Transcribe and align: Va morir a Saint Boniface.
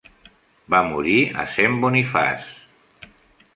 Va 0.75 0.79
morir 0.93 1.19
a 1.43 1.45
Saint 1.57 1.77
Boniface. 1.85 3.09